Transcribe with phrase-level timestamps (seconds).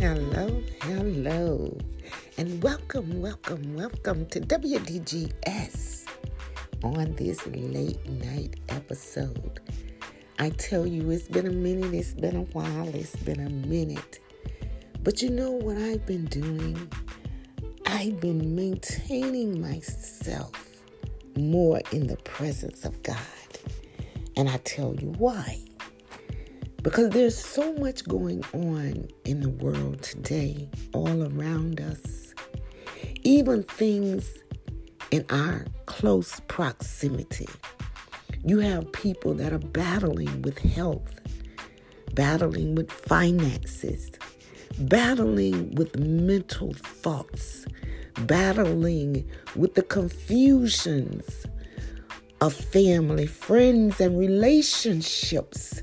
[0.00, 1.76] Hello, hello,
[2.38, 6.06] and welcome, welcome, welcome to WDGS
[6.82, 9.60] on this late night episode.
[10.38, 14.20] I tell you, it's been a minute, it's been a while, it's been a minute.
[15.02, 16.90] But you know what I've been doing?
[17.84, 20.82] I've been maintaining myself
[21.36, 23.18] more in the presence of God.
[24.34, 25.58] And I tell you why.
[26.82, 32.34] Because there's so much going on in the world today, all around us.
[33.22, 34.32] Even things
[35.10, 37.48] in our close proximity.
[38.44, 41.20] You have people that are battling with health,
[42.14, 44.12] battling with finances,
[44.78, 47.66] battling with mental thoughts,
[48.20, 51.44] battling with the confusions
[52.40, 55.82] of family, friends, and relationships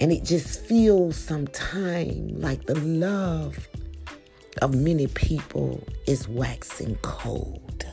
[0.00, 3.68] and it just feels sometimes like the love
[4.62, 7.86] of many people is waxing cold.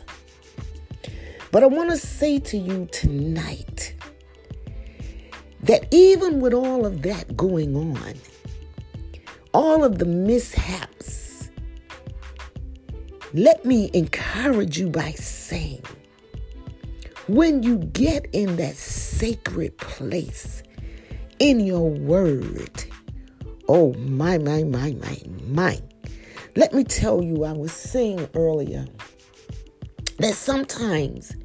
[1.52, 3.96] But I want to say to you tonight
[5.62, 8.14] that even with all of that going on,
[9.54, 11.50] all of the mishaps,
[13.34, 15.84] let me encourage you by saying,
[17.28, 20.64] when you get in that sacred place,
[21.44, 22.86] in your word.
[23.68, 25.82] Oh, my, my, my, my, my.
[26.56, 28.86] Let me tell you, I was saying earlier
[30.20, 31.36] that sometimes,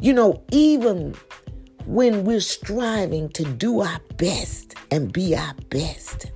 [0.00, 1.14] you know, even
[1.86, 6.32] when we're striving to do our best and be our best,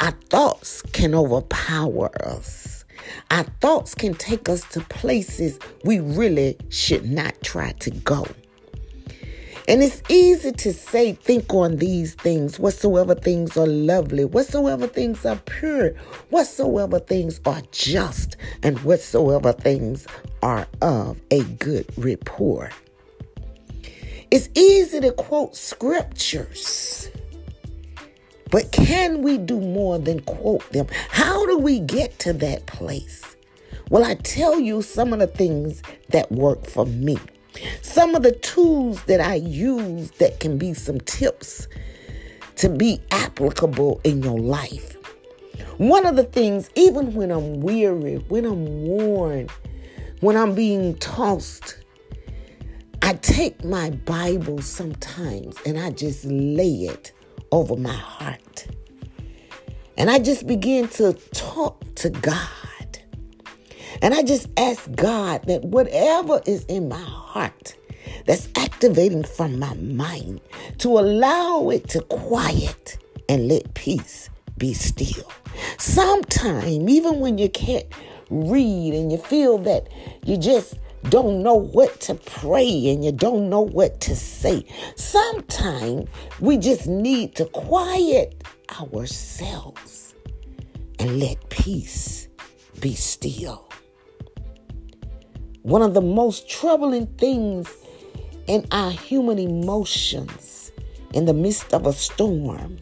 [0.00, 2.84] our thoughts can overpower us.
[3.30, 8.26] Our thoughts can take us to places we really should not try to go.
[9.68, 15.26] And it's easy to say, think on these things, whatsoever things are lovely, whatsoever things
[15.26, 15.94] are pure,
[16.30, 20.06] whatsoever things are just, and whatsoever things
[20.42, 22.72] are of a good report.
[24.30, 27.10] It's easy to quote scriptures,
[28.52, 30.86] but can we do more than quote them?
[31.10, 33.36] How do we get to that place?
[33.90, 37.18] Well, I tell you some of the things that work for me.
[37.82, 41.68] Some of the tools that I use that can be some tips
[42.56, 44.96] to be applicable in your life.
[45.78, 49.48] One of the things, even when I'm weary, when I'm worn,
[50.20, 51.76] when I'm being tossed,
[53.02, 57.12] I take my Bible sometimes and I just lay it
[57.52, 58.66] over my heart.
[59.98, 62.48] And I just begin to talk to God.
[64.02, 67.76] And I just ask God that whatever is in my heart
[68.26, 70.40] that's activating from my mind
[70.78, 72.98] to allow it to quiet
[73.28, 75.30] and let peace be still.
[75.78, 77.86] Sometime, even when you can't
[78.30, 79.88] read and you feel that
[80.24, 80.74] you just
[81.10, 84.66] don't know what to pray and you don't know what to say.
[84.96, 86.08] Sometimes
[86.40, 88.42] we just need to quiet
[88.80, 90.14] ourselves
[90.98, 92.28] and let peace
[92.80, 93.65] be still.
[95.66, 97.68] One of the most troubling things
[98.46, 100.70] in our human emotions
[101.12, 102.76] in the midst of a storm,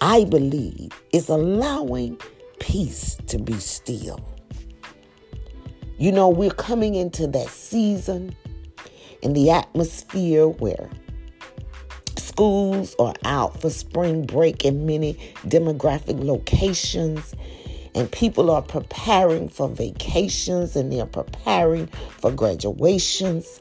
[0.00, 2.20] I believe, is allowing
[2.58, 4.18] peace to be still.
[5.96, 8.34] You know, we're coming into that season
[9.22, 10.90] in the atmosphere where
[12.16, 15.14] schools are out for spring break in many
[15.46, 17.32] demographic locations
[17.94, 21.86] and people are preparing for vacations and they're preparing
[22.18, 23.60] for graduations.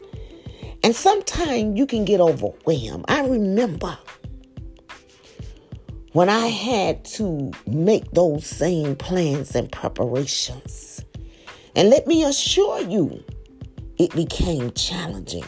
[0.84, 3.06] And sometimes you can get overwhelmed.
[3.08, 3.98] I remember
[6.14, 11.04] when I had to make those same plans and preparations.
[11.76, 13.24] And let me assure you,
[13.98, 15.46] it became challenging.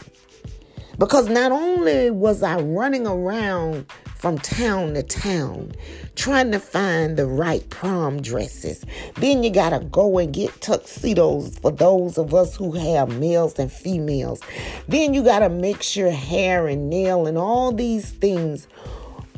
[0.98, 3.86] Because not only was I running around
[4.26, 5.70] from town to town
[6.16, 8.84] trying to find the right prom dresses.
[9.14, 13.56] Then you got to go and get tuxedos for those of us who have males
[13.56, 14.40] and females.
[14.88, 18.66] Then you got to make sure hair and nail and all these things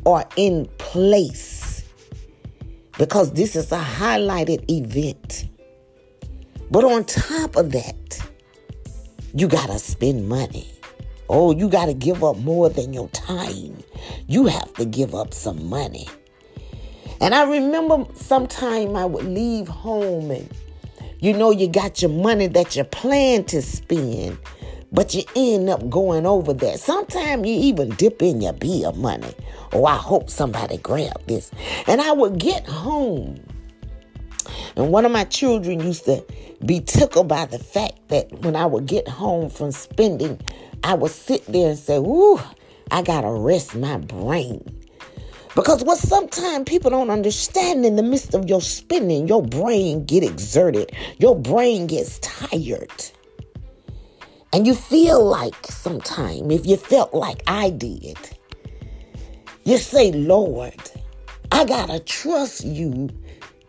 [0.07, 1.83] are in place
[2.97, 5.45] because this is a highlighted event.
[6.71, 8.27] But on top of that,
[9.35, 10.78] you got to spend money.
[11.29, 13.77] Oh, you got to give up more than your time.
[14.27, 16.07] You have to give up some money.
[17.21, 20.49] And I remember sometime I would leave home and
[21.19, 24.37] you know you got your money that you plan to spend,
[24.91, 26.79] but you end up going over that.
[26.79, 29.33] Sometimes you even dip in your bill money.
[29.73, 31.51] Oh, I hope somebody grabbed this.
[31.87, 33.39] And I would get home
[34.75, 36.23] And one of my children used to
[36.65, 40.39] be tickled by the fact that when I would get home from spending,
[40.83, 42.39] I would sit there and say, Ooh,
[42.91, 44.63] I gotta rest my brain.
[45.55, 50.23] Because what sometimes people don't understand in the midst of your spending, your brain get
[50.23, 52.91] exerted, your brain gets tired.
[54.53, 58.17] And you feel like sometime, if you felt like I did,
[59.63, 60.79] you say, Lord,
[61.51, 63.09] I gotta trust you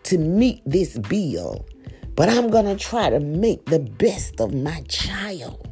[0.04, 1.66] to meet this bill,
[2.14, 5.66] but I'm gonna try to make the best of my child.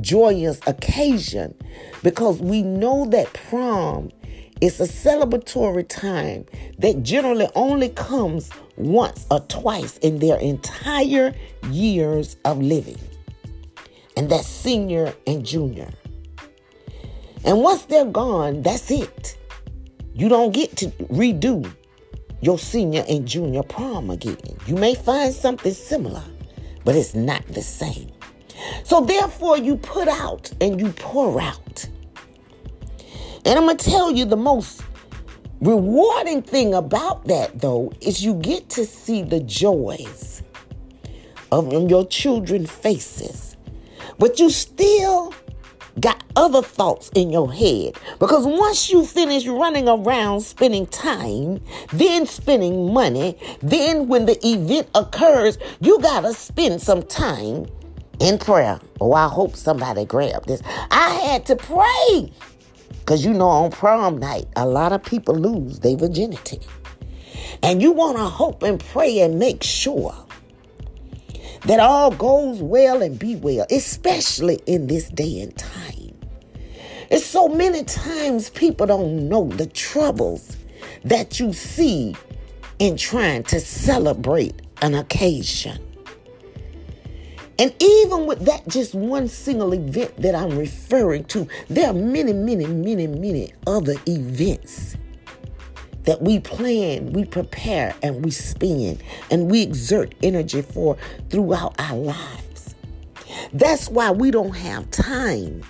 [0.00, 1.54] Joyous occasion
[2.02, 4.10] because we know that prom
[4.60, 6.44] is a celebratory time
[6.78, 11.34] that generally only comes once or twice in their entire
[11.70, 12.98] years of living.
[14.16, 15.90] And that's senior and junior.
[17.44, 19.38] And once they're gone, that's it.
[20.14, 21.70] You don't get to redo
[22.42, 24.36] your senior and junior prom again.
[24.66, 26.22] You may find something similar,
[26.84, 28.10] but it's not the same.
[28.84, 31.88] So therefore, you put out and you pour out.
[33.44, 34.82] And I'm going to tell you the most
[35.60, 40.42] rewarding thing about that, though, is you get to see the joys
[41.50, 43.56] of your children's faces.
[44.18, 45.34] But you still
[45.98, 47.94] got other thoughts in your head.
[48.18, 51.60] Because once you finish running around spending time,
[51.92, 57.66] then spending money, then when the event occurs, you got to spend some time
[58.20, 58.78] in prayer.
[59.00, 60.62] Oh, I hope somebody grabbed this.
[60.90, 62.32] I had to pray
[63.10, 66.60] because you know, on prom night, a lot of people lose their virginity.
[67.62, 70.14] And you want to hope and pray and make sure
[71.62, 76.16] that all goes well and be well, especially in this day and time.
[77.10, 80.56] It's so many times people don't know the troubles
[81.04, 82.14] that you see
[82.78, 85.89] in trying to celebrate an occasion.
[87.60, 92.32] And even with that just one single event that I'm referring to, there are many,
[92.32, 94.96] many, many, many other events
[96.04, 100.96] that we plan, we prepare, and we spend, and we exert energy for
[101.28, 102.74] throughout our lives.
[103.52, 105.62] That's why we don't have time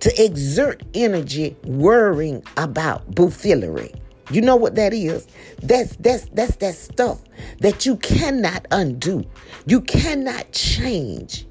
[0.00, 3.92] to exert energy worrying about buffoonery.
[4.32, 5.26] You know what that is?
[5.62, 7.20] That's that's that's that stuff
[7.60, 9.24] that you cannot undo.
[9.66, 11.46] You cannot change.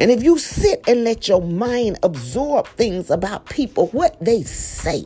[0.00, 5.04] And if you sit and let your mind absorb things about people, what they say,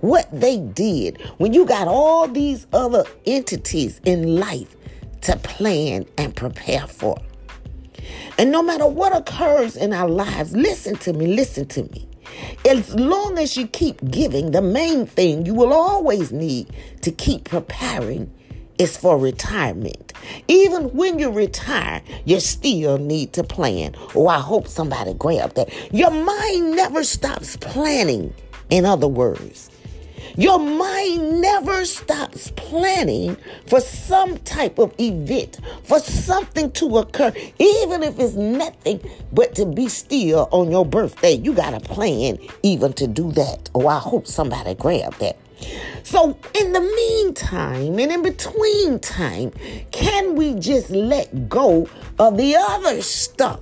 [0.00, 4.76] what they did, when you got all these other entities in life
[5.22, 7.16] to plan and prepare for.
[8.38, 12.09] And no matter what occurs in our lives, listen to me, listen to me.
[12.68, 16.68] As long as you keep giving, the main thing you will always need
[17.02, 18.32] to keep preparing
[18.78, 20.12] is for retirement.
[20.48, 23.94] Even when you retire, you still need to plan.
[24.14, 25.68] Oh, I hope somebody grabbed that.
[25.92, 28.32] Your mind never stops planning,
[28.70, 29.70] in other words.
[30.36, 33.36] Your mind never stops planning
[33.66, 39.00] for some type of event, for something to occur, even if it's nothing
[39.32, 41.32] but to be still on your birthday.
[41.32, 43.70] You got a plan even to do that.
[43.74, 45.38] Oh, I hope somebody grabbed that.
[46.04, 49.52] So, in the meantime and in between time,
[49.90, 53.60] can we just let go of the other stuff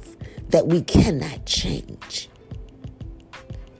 [0.50, 2.28] that we cannot change?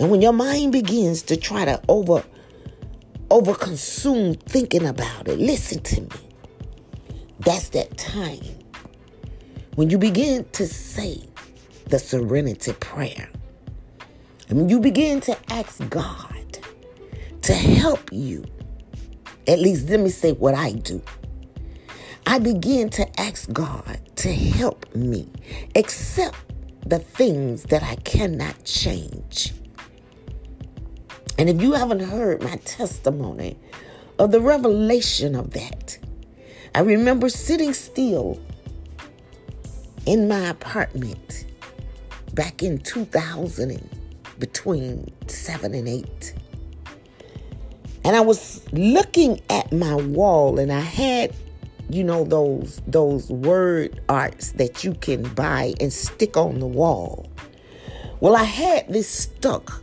[0.01, 2.25] And when your mind begins to try to over
[3.31, 5.39] overconsumed thinking about it.
[5.39, 6.09] Listen to me.
[7.41, 8.41] That's that time
[9.75, 11.23] when you begin to say
[11.87, 13.29] the serenity prayer.
[14.49, 16.59] And when you begin to ask God
[17.43, 18.45] to help you,
[19.47, 21.03] at least let me say what I do.
[22.27, 25.31] I begin to ask God to help me
[25.75, 26.37] accept
[26.87, 29.53] the things that I cannot change
[31.39, 33.57] and if you haven't heard my testimony
[34.19, 35.99] of the revelation of that,
[36.75, 38.41] I remember sitting still
[40.05, 41.47] in my apartment
[42.35, 43.89] back in 2000
[44.39, 46.35] between 7 and 8.
[48.05, 51.35] And I was looking at my wall and I had
[51.91, 57.27] you know those those word arts that you can buy and stick on the wall.
[58.21, 59.83] Well, I had this stuck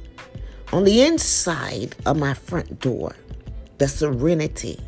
[0.73, 3.15] on the inside of my front door,
[3.77, 4.79] the serenity,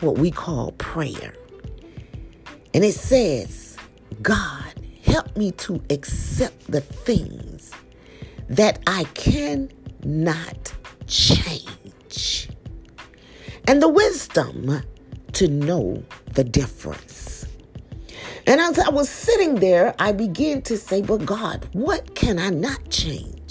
[0.00, 1.34] what we call prayer.
[2.72, 3.76] And it says,
[4.22, 7.72] God, help me to accept the things
[8.48, 10.72] that I cannot
[11.06, 12.48] change.
[13.66, 14.82] And the wisdom
[15.32, 17.46] to know the difference.
[18.46, 22.50] And as I was sitting there, I began to say, But God, what can I
[22.50, 23.43] not change?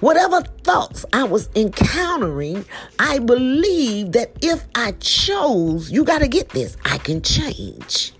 [0.00, 2.64] Whatever thoughts I was encountering,
[2.98, 8.12] I believe that if I chose, you got to get this, I can change.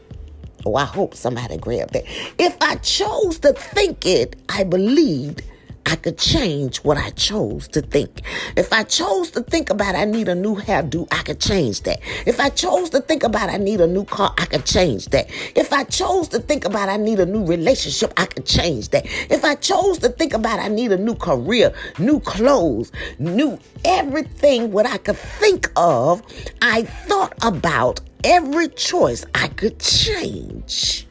[0.65, 2.05] Oh, I hope somebody grabbed that.
[2.39, 5.43] If I chose to think it, I believed
[5.87, 8.23] I could change what I chose to think.
[8.57, 12.01] If I chose to think about I need a new hairdo, I could change that.
[12.27, 15.29] If I chose to think about I need a new car, I could change that.
[15.55, 19.05] If I chose to think about I need a new relationship, I could change that.
[19.31, 24.73] If I chose to think about I need a new career, new clothes, new everything
[24.73, 26.23] what I could think of,
[26.63, 31.07] I thought about every choice I could change.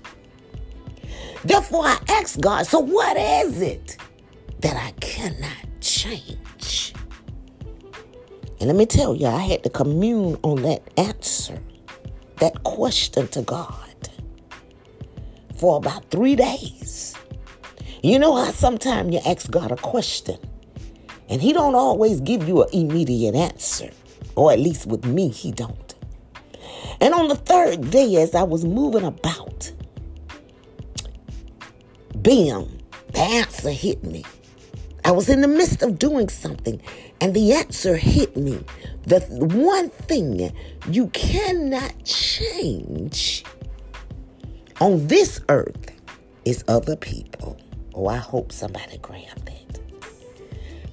[1.46, 3.93] Therefore, I asked God, so what is it?
[4.64, 6.94] That I cannot change.
[8.60, 11.62] And let me tell you, I had to commune on that answer,
[12.38, 14.10] that question to God
[15.58, 17.14] for about three days.
[18.02, 20.38] You know how sometimes you ask God a question
[21.28, 23.90] and he don't always give you an immediate answer.
[24.36, 25.94] Or at least with me, he don't.
[27.02, 29.74] And on the third day, as I was moving about,
[32.16, 32.78] bam,
[33.12, 34.24] the answer hit me.
[35.06, 36.82] I was in the midst of doing something
[37.20, 38.64] and the answer hit me.
[39.06, 40.54] The one thing
[40.90, 43.44] you cannot change
[44.80, 45.92] on this earth
[46.46, 47.58] is other people.
[47.94, 49.80] Oh, I hope somebody grabbed that.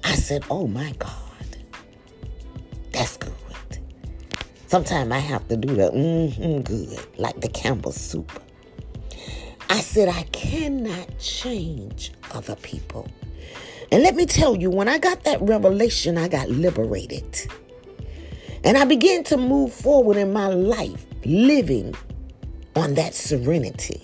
[0.03, 1.57] I said, Oh my God,
[2.91, 3.31] that's good.
[4.71, 8.31] Sometimes I have to do the mm-hmm good, like the Campbell soup.
[9.69, 13.09] I said, I cannot change other people.
[13.91, 17.47] And let me tell you, when I got that revelation, I got liberated.
[18.63, 21.93] And I began to move forward in my life, living
[22.75, 24.03] on that serenity.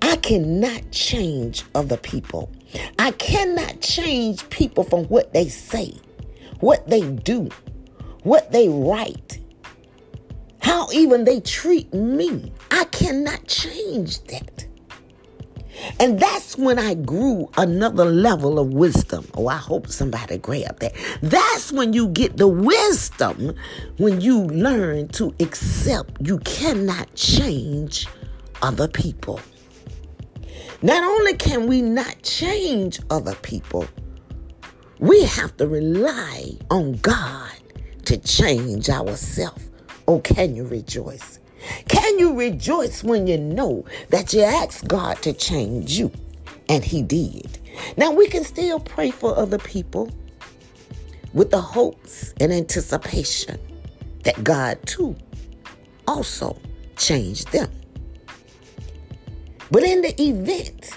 [0.00, 2.50] I cannot change other people.
[2.98, 5.94] I cannot change people from what they say,
[6.60, 7.50] what they do,
[8.22, 9.40] what they write,
[10.60, 12.52] how even they treat me.
[12.70, 14.66] I cannot change that.
[16.00, 19.26] And that's when I grew another level of wisdom.
[19.34, 20.94] Oh, I hope somebody grabbed that.
[21.22, 23.54] That's when you get the wisdom
[23.98, 28.06] when you learn to accept you cannot change
[28.62, 29.40] other people.
[30.82, 33.86] Not only can we not change other people,
[34.98, 37.52] we have to rely on God
[38.04, 39.70] to change ourselves.
[40.08, 41.40] Oh, can you rejoice?
[41.88, 46.10] Can you rejoice when you know that you asked God to change you
[46.68, 47.58] and He did?
[47.96, 50.10] Now, we can still pray for other people
[51.32, 53.60] with the hopes and anticipation
[54.24, 55.16] that God too
[56.08, 56.58] also
[56.96, 57.70] changed them.
[59.70, 60.92] But in the event,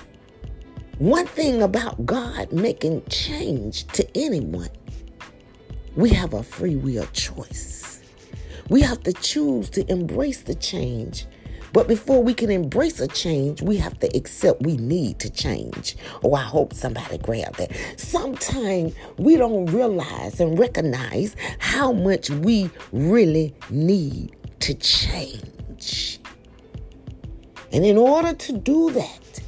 [0.99, 4.69] one thing about God making change to anyone,
[5.95, 7.78] we have a free will choice.
[8.69, 11.25] We have to choose to embrace the change.
[11.71, 15.97] But before we can embrace a change, we have to accept we need to change.
[16.23, 17.71] Oh, I hope somebody grabbed that.
[17.97, 26.19] Sometimes we don't realize and recognize how much we really need to change.
[27.71, 29.39] And in order to do that,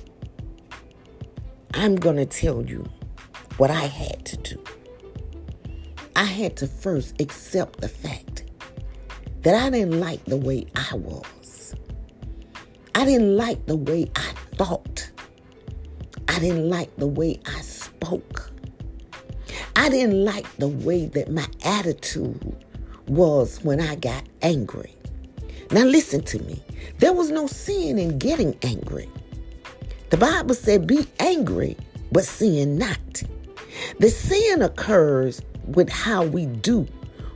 [1.73, 2.87] I'm going to tell you
[3.57, 4.63] what I had to do.
[6.15, 8.40] I had to first accept the fact
[9.41, 11.75] that I didn't like the way I was.
[12.93, 15.09] I didn't like the way I thought.
[16.27, 18.51] I didn't like the way I spoke.
[19.75, 22.55] I didn't like the way that my attitude
[23.07, 24.95] was when I got angry.
[25.71, 26.61] Now, listen to me.
[26.99, 29.09] There was no sin in getting angry.
[30.09, 31.77] The Bible said, Be angry,
[32.11, 33.23] but sin not.
[33.99, 36.87] The sin occurs with how we do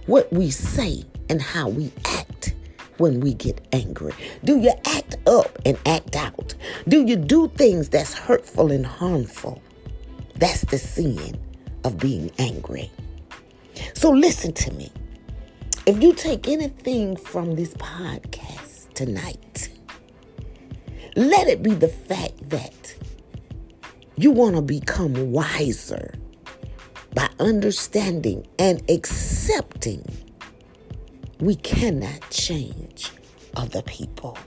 [0.06, 2.54] what we say and how we act
[2.98, 4.14] when we get angry?
[4.44, 6.56] Do you act up and act out?
[6.88, 9.62] Do you do things that's hurtful and harmful?
[10.36, 11.40] That's the sin
[11.84, 12.92] of being angry.
[13.94, 14.92] So listen to me.
[15.86, 19.70] If you take anything from this podcast tonight,
[21.16, 22.96] let it be the fact that
[24.18, 26.14] you want to become wiser
[27.14, 30.06] by understanding and accepting
[31.40, 33.12] we cannot change
[33.56, 34.38] other people.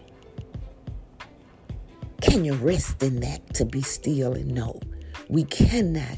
[2.20, 4.80] Can you rest in that to be still and know
[5.28, 6.16] we cannot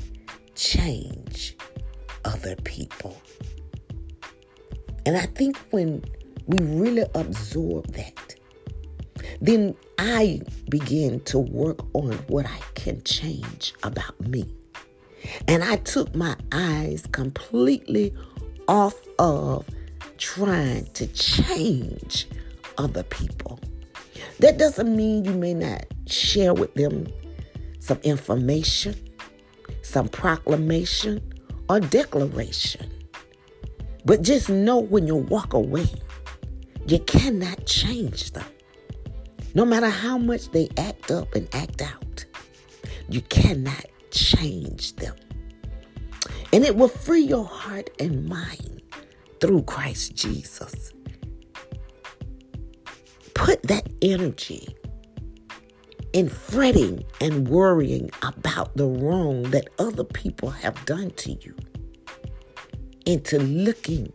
[0.54, 1.56] change
[2.24, 3.20] other people?
[5.06, 6.04] And I think when
[6.46, 8.36] we really absorb that,
[9.40, 14.44] then I begin to work on what I can change about me.
[15.48, 18.14] And I took my eyes completely
[18.68, 19.66] off of
[20.20, 22.28] trying to change
[22.78, 23.58] other people.
[24.38, 27.08] That doesn't mean you may not share with them
[27.78, 28.94] some information,
[29.82, 31.20] some proclamation,
[31.68, 32.88] or declaration.
[34.04, 35.86] But just know when you walk away,
[36.86, 38.46] you cannot change them.
[39.54, 42.24] No matter how much they act up and act out,
[43.08, 45.16] you cannot change them.
[46.52, 48.79] And it will free your heart and mind
[49.40, 50.92] through Christ Jesus.
[53.35, 54.76] Put that energy
[56.12, 61.54] in fretting and worrying about the wrong that other people have done to you
[63.06, 64.12] into looking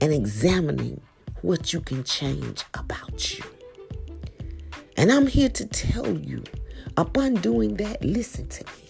[0.00, 1.00] and examining
[1.42, 3.44] what you can change about you.
[4.96, 6.42] And I'm here to tell you,
[6.96, 8.85] upon doing that, listen to me.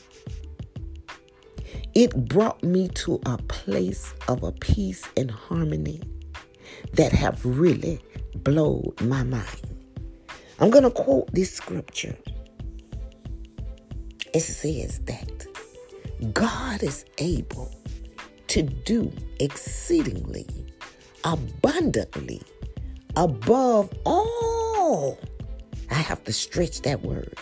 [1.97, 6.03] It brought me to a place of a peace and harmony
[6.93, 8.03] that have really
[8.35, 9.62] blown my mind.
[10.61, 12.15] I'm going to quote this scripture.
[14.35, 15.47] It says that
[16.35, 17.75] God is able
[18.49, 19.11] to do
[19.41, 20.47] exceedingly
[21.25, 22.43] abundantly
[23.17, 25.19] above all.
[25.91, 27.38] I have to stretch that word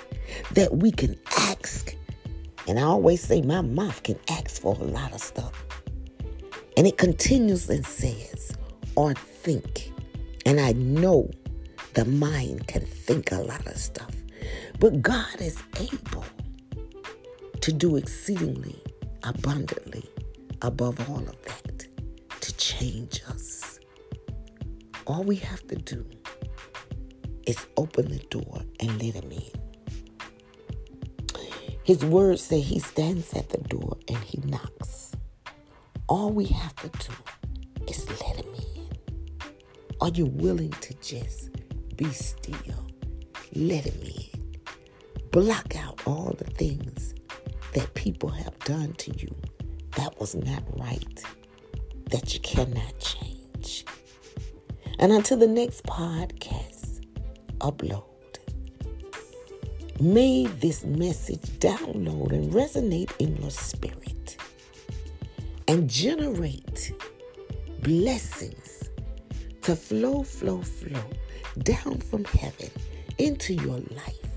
[0.53, 1.97] that we can ask
[2.67, 5.65] and I always say my mouth can ask for a lot of stuff.
[6.77, 8.57] And it continues and says,
[8.97, 9.93] or think.
[10.47, 11.31] And I know
[11.95, 14.15] the mind can think a lot of stuff.
[14.81, 16.25] But God is able
[17.61, 18.83] to do exceedingly
[19.23, 20.05] abundantly
[20.63, 21.87] above all of that
[22.41, 23.79] to change us.
[25.07, 26.05] All we have to do
[27.47, 29.64] is open the door and let Him in.
[31.85, 35.13] His words say he stands at the door and he knocks.
[36.09, 37.15] All we have to do
[37.87, 38.89] is let him in.
[40.01, 41.51] Are you willing to just
[41.97, 42.87] be still?
[43.55, 44.57] Let him in.
[45.31, 47.15] Block out all the things
[47.75, 49.35] that people have done to you
[49.97, 51.23] that was not right,
[52.11, 53.85] that you cannot change.
[54.99, 57.05] And until the next podcast,
[57.59, 58.14] upload.
[60.05, 64.37] May this message download and resonate in your spirit
[65.67, 66.93] and generate
[67.81, 68.91] blessings
[69.63, 71.03] to flow, flow, flow
[71.61, 72.69] down from heaven
[73.17, 74.29] into your life.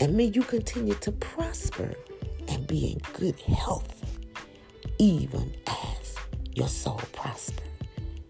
[0.00, 1.92] And may you continue to prosper
[2.48, 4.02] and be in good health,
[4.98, 6.16] even as
[6.54, 7.62] your soul prosper.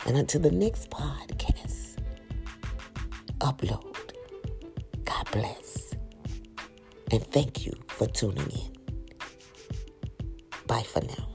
[0.07, 1.98] And until the next podcast,
[3.38, 3.92] upload.
[5.04, 5.83] God bless.
[7.14, 8.72] And thank you for tuning in.
[10.66, 11.33] Bye for now.